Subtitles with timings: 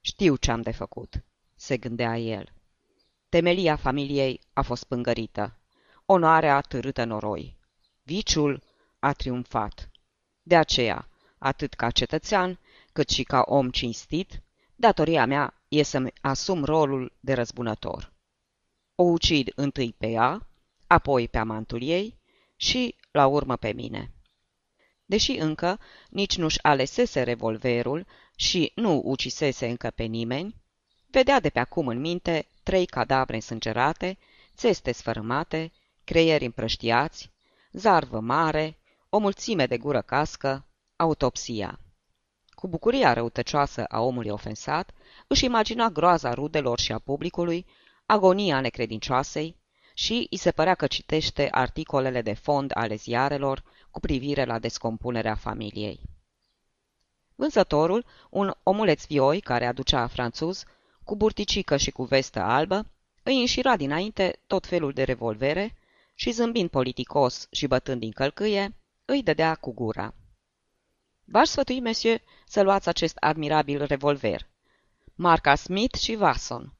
[0.00, 2.52] Știu ce am de făcut, se gândea el.
[3.28, 5.58] Temelia familiei a fost pângărită.
[6.06, 7.56] Onoarea a târâtă noroi.
[8.02, 8.62] Viciul
[8.98, 9.90] a triumfat.
[10.42, 12.58] De aceea, atât ca cetățean,
[12.94, 14.42] cât și ca om cinstit,
[14.76, 18.12] datoria mea e să-mi asum rolul de răzbunător.
[18.94, 20.46] O ucid întâi pe ea,
[20.86, 22.18] apoi pe amantul ei
[22.56, 24.12] și, la urmă, pe mine.
[25.04, 30.56] Deși încă nici nu-și alesese revolverul și nu ucisese încă pe nimeni,
[31.06, 34.18] vedea de pe acum în minte trei cadavre însângerate,
[34.56, 35.72] țeste sfărâmate,
[36.04, 37.30] creieri împrăștiați,
[37.72, 41.78] zarvă mare, o mulțime de gură cască, autopsia.
[42.64, 44.90] Cu bucuria răutăcioasă a omului ofensat,
[45.26, 47.66] își imagina groaza rudelor și a publicului,
[48.06, 49.56] agonia necredincioasei
[49.94, 55.34] și îi se părea că citește articolele de fond ale ziarelor cu privire la descompunerea
[55.34, 56.00] familiei.
[57.34, 60.64] Vânzătorul, un omuleț vioi care aducea franțuz,
[61.02, 62.86] cu burticică și cu vestă albă,
[63.22, 65.76] îi înșira dinainte tot felul de revolvere
[66.14, 70.14] și, zâmbind politicos și bătând din călcâie, îi dădea cu gura.
[71.24, 74.46] V-aș sfătui, monsieur, să luați acest admirabil revolver.
[75.14, 76.74] Marca Smith și Wasson.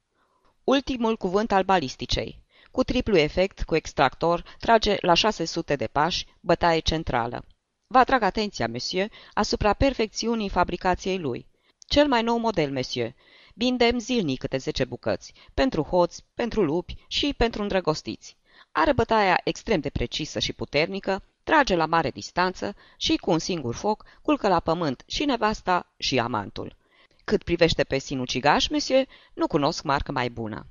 [0.64, 2.42] Ultimul cuvânt al balisticei.
[2.70, 7.46] Cu triplu efect, cu extractor, trage la 600 de pași, bătaie centrală.
[7.86, 11.46] Vă atrag atenția, monsieur, asupra perfecțiunii fabricației lui.
[11.78, 13.14] Cel mai nou model, monsieur.
[13.54, 18.36] Bindem zilnic câte 10 bucăți, pentru hoți, pentru lupi și pentru îndrăgostiți.
[18.72, 23.74] Are bătaia extrem de precisă și puternică, trage la mare distanță și, cu un singur
[23.74, 26.76] foc, culcă la pământ și nevasta și amantul.
[27.24, 30.66] Cât privește pe sinucigaș, monsieur, nu cunosc marcă mai bună.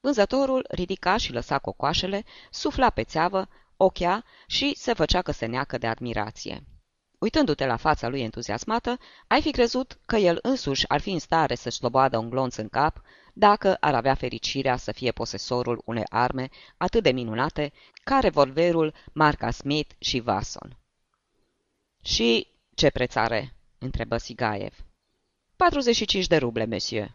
[0.00, 5.78] Vânzătorul ridica și lăsa cocoașele, sufla pe țeavă, ochea și se făcea că se neacă
[5.78, 6.64] de admirație.
[7.18, 11.54] Uitându-te la fața lui entuziasmată, ai fi crezut că el însuși ar fi în stare
[11.54, 13.02] să-și slobadă un glonț în cap
[13.32, 17.72] dacă ar avea fericirea să fie posesorul unei arme atât de minunate
[18.04, 20.76] ca revolverul marca Smith și Vasson.
[22.02, 24.74] Și ce preț are?" întrebă Sigaev.
[25.56, 27.10] 45 de ruble, monsieur."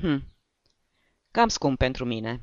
[0.00, 0.24] Hm,
[1.30, 2.40] cam scump pentru mine."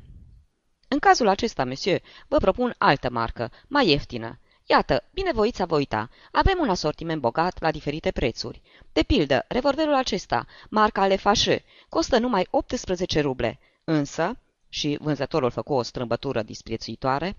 [0.88, 4.39] În cazul acesta, monsieur, vă propun altă marcă, mai ieftină.
[4.72, 8.62] Iată, binevoiți a vă uita, avem un asortiment bogat la diferite prețuri.
[8.94, 14.38] De pildă, revolverul acesta, marca Le Fache, costă numai 18 ruble, însă,
[14.69, 17.38] și vânzătorul făcu o strâmbătură disprețuitoare,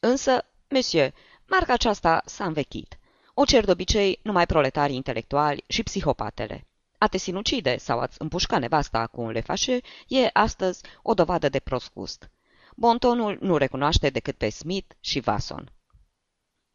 [0.00, 1.12] însă, monsieur,
[1.46, 2.98] marca aceasta s-a învechit.
[3.34, 6.66] O cer de obicei numai proletarii intelectuali și psihopatele.
[6.98, 11.58] A te sinucide sau a-ți împușca nevasta cu un lefașe e astăzi o dovadă de
[11.58, 12.30] prost gust.
[12.74, 15.70] Bontonul nu recunoaște decât pe Smith și Vason.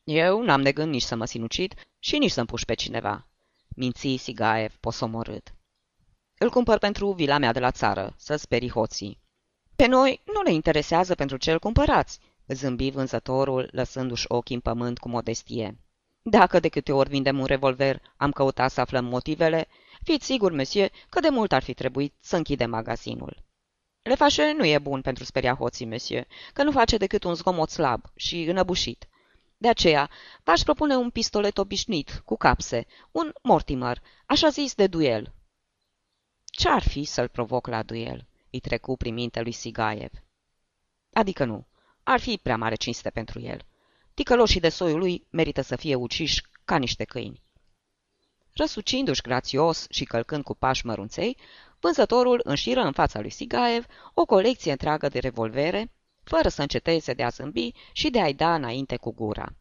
[0.03, 3.28] Eu n-am de gând nici să mă sinucid și nici să puși pe cineva.
[3.75, 5.53] Minții Sigaev posomorât.
[6.38, 9.19] Îl cumpăr pentru vila mea de la țară, să speri hoții.
[9.75, 15.00] Pe noi nu ne interesează pentru ce îl cumpărați, zâmbi vânzătorul, lăsându-și ochii în pământ
[15.00, 15.78] cu modestie.
[16.22, 19.68] Dacă de câte ori vindem un revolver am căutat să aflăm motivele,
[20.03, 23.44] fiți sigur, monsieur, că de mult ar fi trebuit să închidem magazinul.
[24.01, 28.03] Lefașe nu e bun pentru speria hoții, monsieur, că nu face decât un zgomot slab
[28.16, 29.07] și înăbușit.
[29.61, 30.09] De aceea,
[30.44, 35.33] v-aș propune un pistolet obișnuit, cu capse, un Mortimer, așa zis de duel.
[36.45, 38.27] Ce-ar fi să-l provoc la duel?
[38.51, 40.12] îi trecu prin minte lui Sigaev.
[41.13, 41.68] Adică nu,
[42.03, 43.65] ar fi prea mare cinste pentru el.
[44.13, 47.44] Ticăloșii de soiul lui merită să fie uciși ca niște câini.
[48.53, 51.38] Răsucindu-și grațios și călcând cu pași mărunței,
[51.80, 55.91] vânzătorul înșiră în fața lui Sigaev o colecție întreagă de revolvere,
[56.23, 59.53] fără să înceteze de a zâmbi și de a-i da înainte cu gura.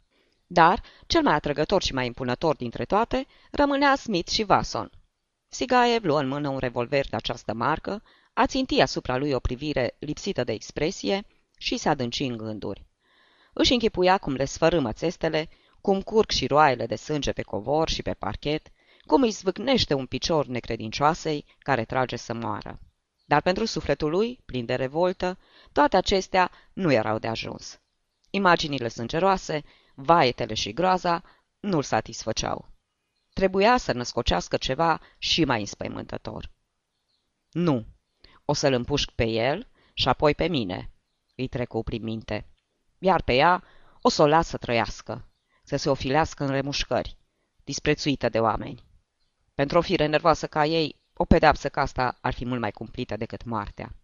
[0.46, 4.90] Dar, cel mai atrăgător și mai impunător dintre toate, rămânea Smith și Vason.
[5.48, 8.02] Sigaev luă în mână un revolver de această marcă,
[8.32, 11.26] a ținti asupra lui o privire lipsită de expresie
[11.58, 12.86] și se adânci în gânduri.
[13.52, 15.48] Își închipuia cum le sfărâmă țestele,
[15.80, 18.68] cum curg și roaiele de sânge pe covor și pe parchet,
[19.06, 22.78] cum îi zvâcnește un picior necredincioasei care trage să moară.
[23.30, 25.38] Dar pentru sufletul lui, plin de revoltă,
[25.72, 27.80] toate acestea nu erau de ajuns.
[28.30, 31.22] Imaginile sângeroase, vaetele și groaza
[31.60, 32.68] nu-l satisfăceau.
[33.32, 36.50] Trebuia să născocească ceva și mai înspăimântător.
[37.50, 37.86] Nu,
[38.44, 40.92] o să-l împușc pe el și apoi pe mine,
[41.36, 42.46] îi trecu prin minte.
[42.98, 43.64] Iar pe ea
[44.00, 45.28] o să o las să trăiască,
[45.62, 47.18] să se ofilească în remușcări,
[47.64, 48.84] disprețuită de oameni.
[49.54, 53.16] Pentru o fire nervoasă ca ei, o pedeapsă ca asta ar fi mult mai cumplită
[53.16, 53.94] decât moartea.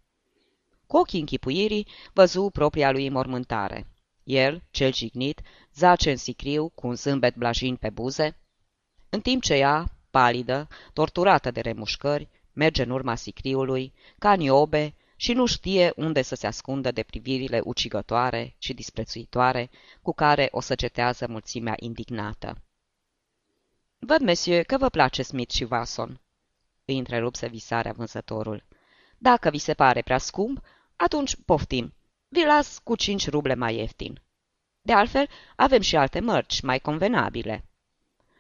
[0.87, 3.87] Cu ochii închipuirii văzu propria lui mormântare.
[4.25, 5.41] El, cel jignit,
[5.75, 8.37] zace în sicriu cu un zâmbet blajin pe buze,
[9.09, 15.33] în timp ce ea, palidă, torturată de remușcări, merge în urma sicriului, ca niobe, și
[15.33, 19.71] nu știe unde să se ascundă de privirile ucigătoare și disprețuitoare
[20.03, 22.62] cu care o săgetează mulțimea indignată.
[23.99, 26.21] Văd, monsieur, că vă place Smith și Vasson,
[26.87, 28.65] îi întrerupse visarea vânzătorul.
[29.19, 30.65] Dacă vi se pare prea scump,
[30.97, 31.94] atunci poftim.
[32.29, 34.23] Vi las cu cinci ruble mai ieftin.
[34.83, 37.65] De altfel, avem și alte mărci mai convenabile.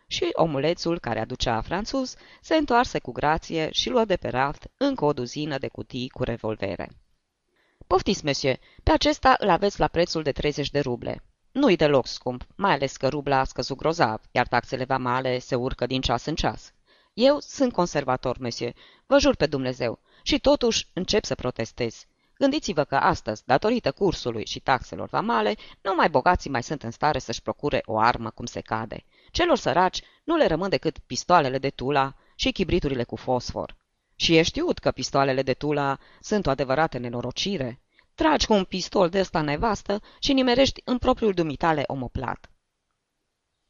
[0.06, 5.04] Și omulețul care aducea franțuz se întoarse cu grație și luă de pe raft încă
[5.04, 6.90] o duzină de cutii cu revolvere.
[7.86, 11.22] Poftiți, monsieur, pe acesta îl aveți la prețul de 30 de ruble.
[11.52, 15.86] Nu-i deloc scump, mai ales că rubla a scăzut grozav, iar taxele vamale se urcă
[15.86, 16.72] din ceas în ceas.
[17.18, 18.74] Eu sunt conservator, monsieur,
[19.06, 22.04] vă jur pe Dumnezeu, și totuși încep să protestez.
[22.38, 27.42] Gândiți-vă că astăzi, datorită cursului și taxelor vamale, numai bogații mai sunt în stare să-și
[27.42, 29.04] procure o armă cum se cade.
[29.30, 33.76] Celor săraci nu le rămân decât pistoalele de tula și chibriturile cu fosfor.
[34.16, 37.80] Și e știut că pistoalele de tula sunt o adevărată nenorocire.
[38.14, 42.50] Tragi cu un pistol de ăsta nevastă și nimerești în propriul dumitale omoplat.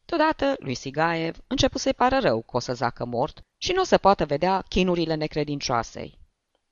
[0.06, 3.84] Todată, lui Sigaev începu să-i pară rău că o să zacă mort și nu o
[3.84, 6.18] să poată vedea chinurile necredincioasei.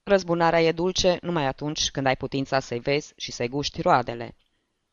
[0.02, 4.36] Răzbunarea e dulce numai atunci când ai putința să-i vezi și să-i guști roadele.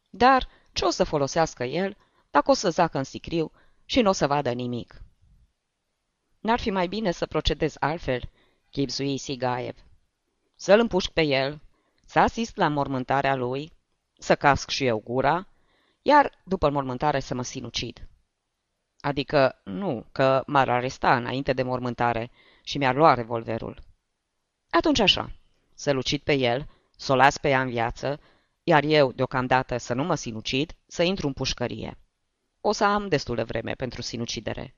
[0.10, 1.98] Dar ce o să folosească el
[2.32, 3.52] dacă o să zacă în sicriu
[3.86, 5.02] și nu o să vadă nimic?
[6.40, 8.22] N-ar fi mai bine să procedez altfel,
[8.70, 9.76] chipzui Sigaev.
[10.56, 11.62] Să-l împușc pe el,
[12.06, 13.72] să asist la mormântarea lui,
[14.18, 15.48] să casc și eu gura,
[16.02, 18.06] iar după mormântare să mă sinucid.
[19.02, 22.32] Adică nu, că m-ar aresta înainte de mormântare
[22.64, 23.82] și mi-ar lua revolverul.
[24.70, 25.32] Atunci așa,
[25.74, 26.68] să lucid pe el,
[26.98, 28.20] să o las pe ea în viață,
[28.64, 31.98] iar eu, deocamdată, să nu mă sinucid, să intru în pușcărie.
[32.62, 34.76] O să am destul de vreme pentru sinucidere.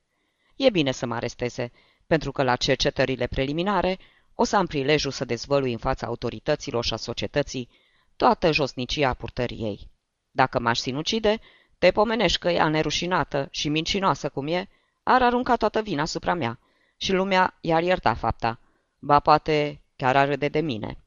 [0.56, 1.72] E bine să mă aresteze,
[2.06, 3.98] pentru că la cercetările preliminare
[4.34, 7.68] o să am prilejul să dezvălui în fața autorităților și a societății
[8.16, 9.90] toată josnicia purtării ei.
[10.30, 11.40] Dacă m-aș sinucide,
[11.84, 14.68] te pomenești că ea nerușinată și mincinoasă cum e,
[15.02, 16.58] ar arunca toată vina asupra mea
[16.96, 18.60] și lumea i-ar ierta fapta.
[18.98, 21.04] Ba poate chiar ar râde de mine.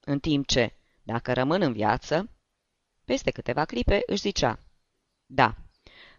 [0.00, 2.30] În timp ce, dacă rămân în viață,
[3.04, 4.58] peste câteva clipe își zicea,
[5.26, 5.54] Da,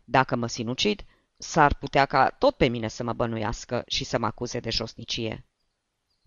[0.04, 1.06] dacă mă sinucid,
[1.38, 5.46] s-ar putea ca tot pe mine să mă bănuiască și să mă acuze de josnicie.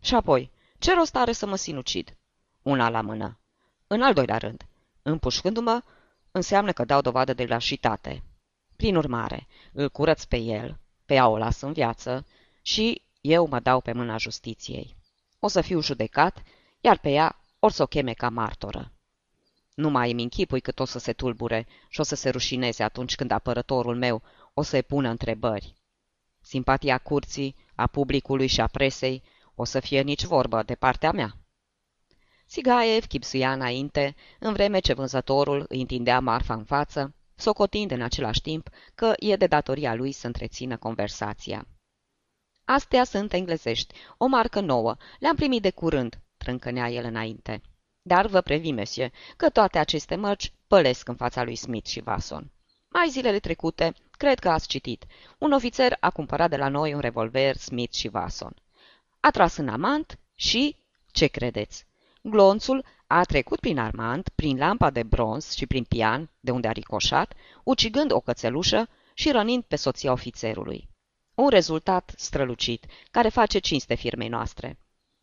[0.01, 2.17] Și apoi, ce rost are să mă sinucid?
[2.63, 3.41] Una la mână.
[3.87, 4.67] În al doilea rând,
[5.03, 5.83] împușcându-mă,
[6.37, 8.23] înseamnă că dau dovadă de lașitate.
[8.77, 12.27] Prin urmare, îl curăț pe el, pe ea o las în viață
[12.63, 14.97] și eu mă dau pe mâna justiției.
[15.39, 16.43] O să fiu judecat,
[16.81, 18.93] iar pe ea or să o cheme ca martoră.
[19.75, 23.15] Nu mai îmi închipui cât o să se tulbure și o să se rușineze atunci
[23.15, 24.23] când apărătorul meu
[24.55, 25.75] o să-i pună întrebări.
[26.41, 29.23] Simpatia curții, a publicului și a presei
[29.55, 31.37] o să fie nici vorbă de partea mea.
[32.49, 38.41] Sigaev chipsuia înainte, în vreme ce vânzătorul îi întindea marfa în față, socotind în același
[38.41, 41.67] timp că e de datoria lui să întrețină conversația.
[42.65, 47.63] Astea sunt englezești, o marcă nouă, le-am primit de curând, trâncănea el înainte.
[48.03, 52.51] Dar vă previm, monsieur, că toate aceste mărci pălesc în fața lui Smith și Vason.
[52.89, 55.05] Mai zilele trecute, cred că ați citit,
[55.39, 58.55] un ofițer a cumpărat de la noi un revolver Smith și Vason.
[59.21, 60.77] A tras în amant și,
[61.11, 61.86] ce credeți,
[62.29, 66.73] Glonțul a trecut prin armant, prin lampa de bronz și prin pian, de unde a
[66.73, 70.89] ricoșat, ucigând o cățelușă și rănind pe soția ofițerului.
[71.35, 74.79] Un rezultat strălucit, care face cinste firmei noastre.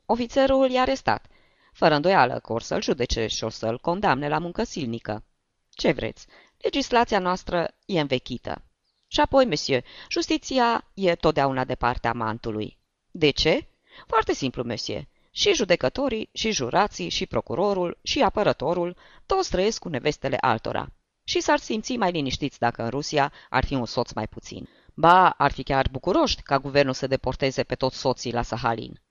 [0.06, 1.26] Ofițerul i-a arestat,
[1.74, 5.24] fără îndoială că or să-l judece și o să-l condamne la muncă silnică.
[5.70, 8.64] Ce vreți, legislația noastră e învechită.
[9.08, 12.78] Și apoi, monsieur, justiția e totdeauna de partea amantului.
[13.12, 13.68] De ce?
[14.08, 15.06] Foarte simplu, monsieur.
[15.36, 20.92] Și judecătorii, și jurații, și procurorul, și apărătorul, toți trăiesc cu nevestele altora.
[21.24, 24.70] Și s-ar simți mai liniștiți dacă în Rusia ar fi un soț mai puțin.
[24.94, 29.02] Ba, ar fi chiar bucuroși ca guvernul să deporteze pe toți soții la Sahalin.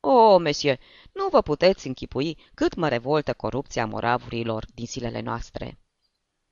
[0.00, 0.78] O, oh, monsieur,
[1.12, 5.78] nu vă puteți închipui cât mă revoltă corupția moravurilor din zilele noastre.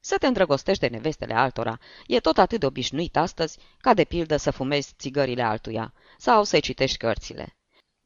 [0.01, 4.37] Să te îndrăgostești de nevestele altora e tot atât de obișnuit astăzi ca de pildă
[4.37, 7.58] să fumezi țigările altuia sau să-i citești cărțile.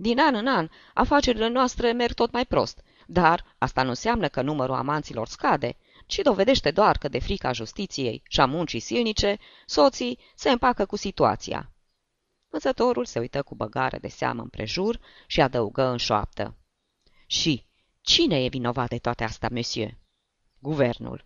[0.03, 4.43] Din an în an, afacerile noastre merg tot mai prost, dar asta nu înseamnă că
[4.43, 10.19] numărul amanților scade, ci dovedește doar că de frica justiției și a muncii silnice, soții
[10.35, 11.73] se împacă cu situația.
[12.49, 16.57] Vânzătorul se uită cu băgare de seamă împrejur și adăugă în șoaptă.
[17.27, 17.65] Și
[18.01, 19.95] cine e vinovat de toate astea, monsieur?
[20.59, 21.25] Guvernul.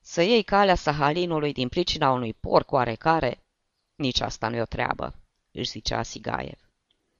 [0.00, 3.42] Să iei calea Sahalinului din pricina unui porc oarecare?
[3.94, 5.14] Nici asta nu e o treabă,
[5.52, 6.67] își zicea Sigaev.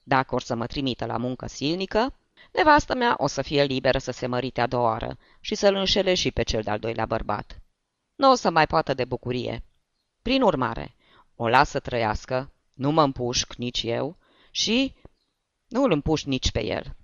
[0.09, 2.15] Dacă or să mă trimită la muncă silnică,
[2.53, 6.15] nevastă mea o să fie liberă să se mărite a doua oară și să-l înșele
[6.15, 7.61] și pe cel de-al doilea bărbat.
[8.15, 9.63] Nu o să mai poată de bucurie.
[10.23, 10.95] Prin urmare,
[11.37, 14.17] o lasă trăiască, nu mă împușc nici eu
[14.51, 14.95] și
[15.67, 16.97] nu îl împușc nici pe el.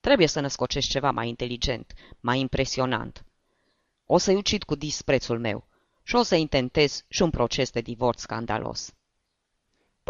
[0.00, 3.24] Trebuie să născocești ceva mai inteligent, mai impresionant.
[4.06, 5.66] O să-i ucid cu disprețul meu
[6.02, 8.94] și o să intentez și un proces de divorț scandalos.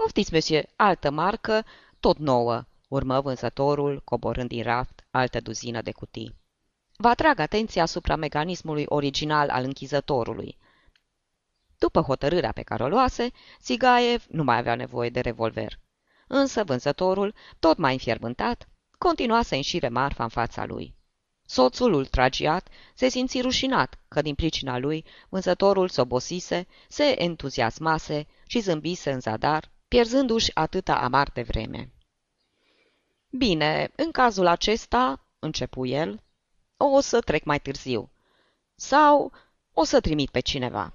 [0.02, 1.64] Poftiți, monsieur, altă marcă,
[2.00, 6.36] tot nouă, urmă vânzătorul, coborând din raft altă duzină de cutii.
[6.96, 10.58] Vă atrag atenția asupra mecanismului original al închizătorului.
[11.78, 15.78] După hotărârea pe care o luase, Sigaev nu mai avea nevoie de revolver.
[16.26, 20.94] Însă vânzătorul, tot mai înfierbântat, continua să înșire marfa în fața lui.
[21.44, 29.12] Soțul ultragiat se simți rușinat că din pricina lui vânzătorul sobosise, se entuziasmase și zâmbise
[29.12, 31.92] în zadar, pierzându-și atâta amar de vreme.
[33.30, 36.22] Bine, în cazul acesta, începu el,
[36.76, 38.10] o să trec mai târziu.
[38.74, 39.32] Sau
[39.72, 40.94] o să trimit pe cineva.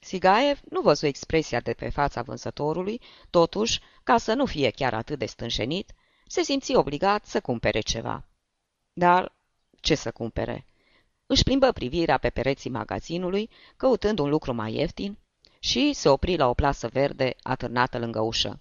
[0.00, 5.18] Sigaev nu văzu expresia de pe fața vânzătorului, totuși, ca să nu fie chiar atât
[5.18, 5.92] de stânjenit,
[6.26, 8.24] se simți obligat să cumpere ceva.
[8.92, 9.32] Dar
[9.80, 10.66] ce să cumpere?
[11.26, 15.18] Își plimbă privirea pe pereții magazinului, căutând un lucru mai ieftin,
[15.60, 18.60] și se opri la o plasă verde atârnată lângă ușă.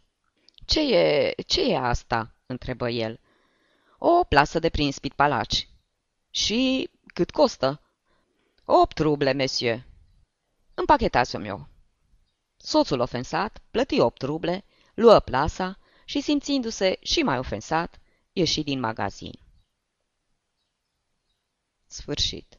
[0.65, 3.19] Ce e, ce e asta?" întrebă el.
[3.97, 5.67] O plasă de prin spitpalaci.
[6.29, 7.81] Și cât costă?
[8.65, 9.83] Opt ruble, monsieur.
[10.73, 11.67] Împachetați-o meu.
[12.57, 17.99] Soțul ofensat plăti opt ruble, luă plasa și, simțindu-se și mai ofensat,
[18.31, 19.39] ieși din magazin.
[21.87, 22.58] Sfârșit.